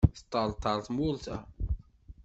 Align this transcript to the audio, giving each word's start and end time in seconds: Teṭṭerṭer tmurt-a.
Teṭṭerṭer 0.15 0.77
tmurt-a. 0.85 1.37